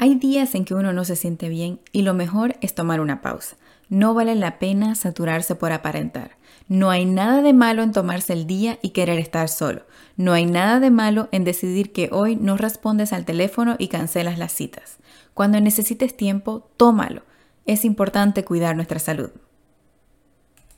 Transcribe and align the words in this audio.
Hay 0.00 0.14
días 0.14 0.54
en 0.54 0.64
que 0.64 0.74
uno 0.74 0.92
no 0.92 1.04
se 1.04 1.16
siente 1.16 1.48
bien 1.48 1.80
y 1.90 2.02
lo 2.02 2.14
mejor 2.14 2.54
es 2.60 2.72
tomar 2.72 3.00
una 3.00 3.20
pausa. 3.20 3.56
No 3.88 4.14
vale 4.14 4.36
la 4.36 4.60
pena 4.60 4.94
saturarse 4.94 5.56
por 5.56 5.72
aparentar. 5.72 6.36
No 6.68 6.90
hay 6.90 7.04
nada 7.04 7.42
de 7.42 7.52
malo 7.52 7.82
en 7.82 7.90
tomarse 7.90 8.32
el 8.32 8.46
día 8.46 8.78
y 8.80 8.90
querer 8.90 9.18
estar 9.18 9.48
solo. 9.48 9.82
No 10.16 10.34
hay 10.34 10.46
nada 10.46 10.78
de 10.78 10.92
malo 10.92 11.28
en 11.32 11.42
decidir 11.42 11.92
que 11.92 12.10
hoy 12.12 12.36
no 12.36 12.56
respondes 12.56 13.12
al 13.12 13.24
teléfono 13.24 13.74
y 13.76 13.88
cancelas 13.88 14.38
las 14.38 14.52
citas. 14.52 14.98
Cuando 15.34 15.60
necesites 15.60 16.16
tiempo, 16.16 16.70
tómalo. 16.76 17.22
Es 17.66 17.84
importante 17.84 18.44
cuidar 18.44 18.76
nuestra 18.76 19.00
salud. 19.00 19.30